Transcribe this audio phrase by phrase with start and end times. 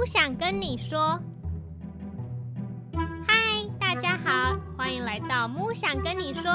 [0.00, 1.20] 木想跟你说，
[3.28, 6.50] 嗨，大家好，欢迎来到木想跟你说。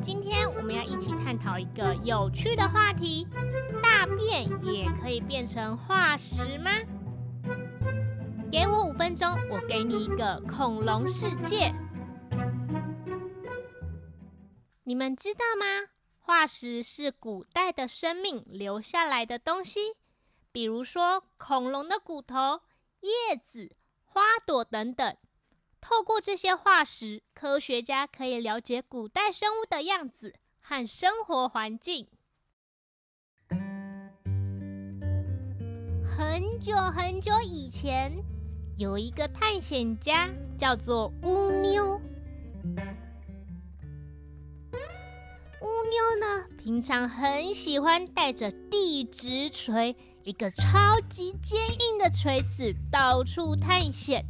[0.00, 3.28] 今天我们要一起探讨一个有趣的话题：
[3.82, 6.70] 大便也可以变成化石吗？
[8.50, 11.70] 给我五分钟，我给你一个恐龙世界。
[14.84, 15.90] 你们知道吗？
[16.18, 19.80] 化石是古代的生命留下来的东西，
[20.50, 22.62] 比如说恐龙的骨头、
[23.00, 25.16] 叶子、花朵等等。
[25.80, 32.08] 透过这些化石，科学家可以了解古代生物的样子和生活环境。
[36.04, 38.12] 很久很久以前，
[38.76, 42.00] 有一个探险家叫做乌妞。
[46.68, 54.22] 平常很喜欢带着地质锤，一个超级坚硬的锤子，到处探险。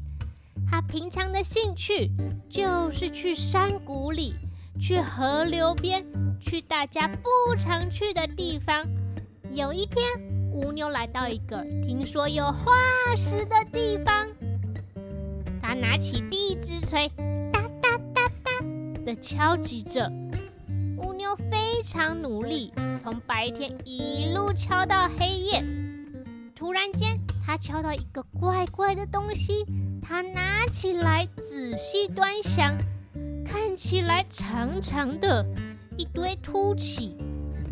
[0.64, 2.08] 他平常的兴趣
[2.48, 4.36] 就是去山谷里、
[4.80, 6.06] 去河流边、
[6.38, 8.86] 去大家不常去的地方。
[9.50, 10.06] 有一天，
[10.52, 12.70] 乌妞来到一个听说有化
[13.16, 14.28] 石的地方，
[15.60, 17.08] 他拿起地质锤，
[17.52, 18.52] 哒哒哒哒
[19.04, 20.08] 的敲击着。
[21.78, 25.64] 非常努力，从白天一路敲到黑夜。
[26.52, 29.64] 突然间，他敲到一个怪怪的东西，
[30.02, 32.76] 他拿起来仔细端详，
[33.46, 35.46] 看起来长长的，
[35.96, 37.16] 一堆凸起。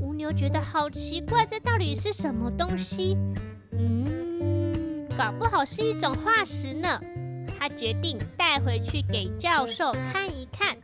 [0.00, 3.18] 乌牛觉得好奇怪，这到底是什么东西？
[3.72, 7.00] 嗯，搞不好是一种化石呢。
[7.58, 10.76] 他决定带回去给教授看一看。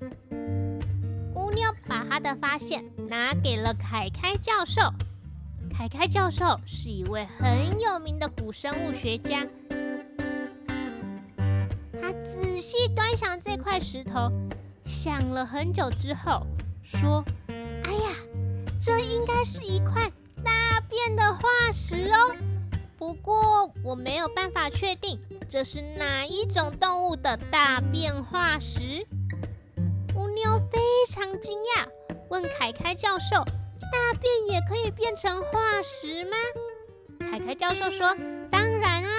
[1.35, 4.81] 乌妞把他的发现拿给了凯凯教授。
[5.71, 9.47] 凯凯教授是一位很有名的古生物学家。
[12.01, 14.33] 他仔细端详这块石头，
[14.87, 16.47] 想了很久之后，
[16.83, 17.23] 说
[17.85, 18.17] ：“哎呀，
[18.81, 20.11] 这应该是一块
[20.43, 22.35] 大便的化石哦。
[22.97, 29.07] 不过我没有办法确定这是哪一种动物的大便化石。”
[30.17, 30.81] 乌妞非
[31.11, 31.87] 常惊讶，
[32.33, 33.45] 问凯凯教授
[33.93, 36.31] ：“大便也可以变成化石吗？”
[37.31, 38.17] 凯凯教授说
[38.51, 39.11] ：“当然啊，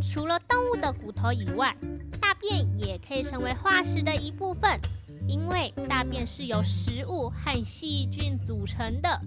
[0.00, 1.76] 除了动物的骨头以外，
[2.22, 4.80] 大便也可以成为化石的一部分，
[5.28, 9.20] 因为大便是由食物和细菌组成的。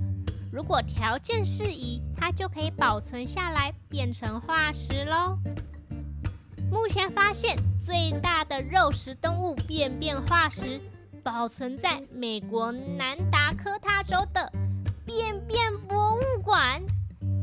[0.51, 5.37] 如果条件适宜，它就可以保存下来，变成化石喽。”
[6.72, 10.81] 目前发现最大的肉食动物便便化石。
[11.25, 14.47] 保存在美国南达科他州的
[15.03, 16.80] 便便博物馆。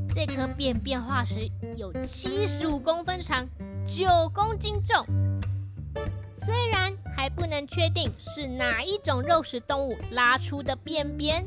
[0.08, 3.44] 这颗便便化石有七十五公分长，
[3.84, 5.04] 九公斤重。
[6.32, 11.44] 虽然还不能确定是哪一种肉食动物拉出的便便，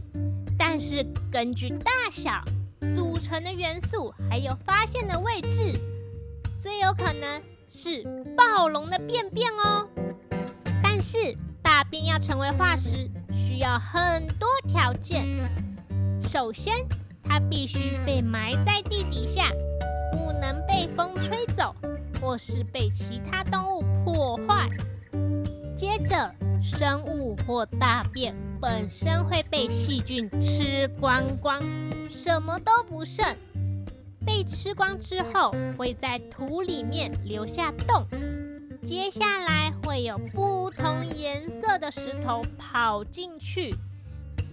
[0.60, 2.44] 但是根据大小、
[2.94, 5.72] 组成的元素还有发现的位置，
[6.60, 8.04] 最有可能是
[8.36, 9.88] 暴龙的便便哦。
[10.84, 11.34] 但是。
[11.76, 15.26] 大便要成为化石，需要很多条件。
[16.22, 16.74] 首先，
[17.22, 19.52] 它必须被埋在地底下，
[20.10, 21.76] 不能被风吹走，
[22.22, 24.70] 或是被其他动物破坏。
[25.76, 31.62] 接着，生物或大便本身会被细菌吃光光，
[32.10, 33.26] 什么都不剩。
[34.26, 38.08] 被吃光之后，会在土里面留下洞。
[38.86, 43.74] 接下来会有不同颜色的石头跑进去，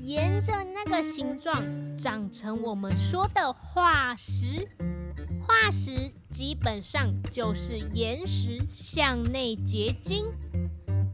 [0.01, 1.63] 沿着那个形状
[1.99, 4.67] 长成我们说的化石。
[5.47, 10.25] 化石基本上就是岩石向内结晶，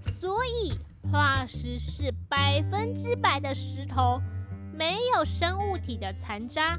[0.01, 0.79] 所以
[1.11, 4.21] 化石是百分之百的石头，
[4.73, 6.79] 没有生物体的残渣。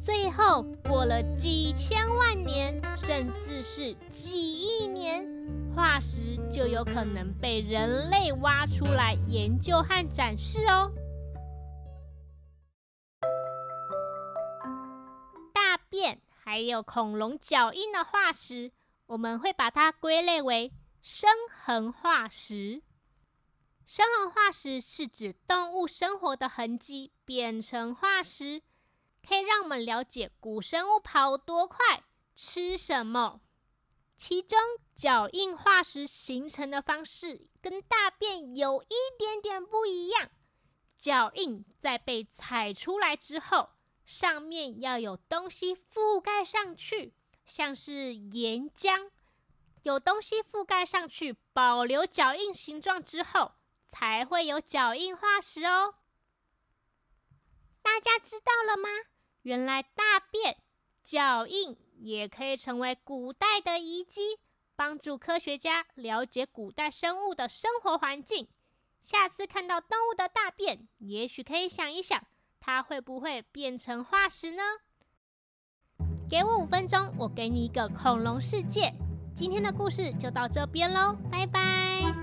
[0.00, 2.80] 最后过了几千万年，
[3.10, 5.28] 甚至是几亿年。
[5.74, 10.92] 化石就有可能被人类挖出来研究和展示哦。
[15.52, 18.70] 大便还有恐龙脚印的化石，
[19.06, 20.72] 我们会把它归类为
[21.02, 22.80] 生痕化石。
[23.86, 28.62] 生痕化石是指动物生活的痕迹变成化石，
[29.28, 32.04] 可以让我们了解古生物跑多快、
[32.42, 33.42] 吃什么。
[34.16, 34.58] 其中
[34.94, 40.30] 脚印化石形成的方式跟大便有一点点不一样。
[40.96, 43.68] 脚印在被踩出来之后，
[44.06, 47.12] 上面要有东西覆盖上去，
[47.44, 49.10] 像是岩浆，
[49.82, 53.52] 有东西覆盖上去，保留脚印形状之后，
[53.84, 55.94] 才会有脚印化石哦。
[57.82, 58.88] 大家知道了吗？
[59.42, 60.62] 原来大便、
[61.02, 64.38] 脚印也可以成为古代的遗迹，
[64.76, 68.48] 帮助科学家了解古代生物的生活环境。
[69.00, 72.22] 下次看到动物的大便，也许可以想一想，
[72.60, 74.62] 它会不会变成化石呢？
[76.28, 78.92] 给我五分钟，我给你一个恐龙世界。
[79.34, 82.14] 今天的故事就到这边喽，拜拜。